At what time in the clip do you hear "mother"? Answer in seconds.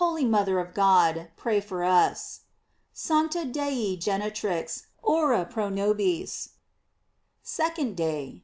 0.24-0.58